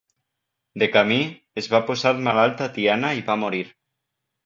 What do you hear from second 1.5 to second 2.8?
es va posar malalt a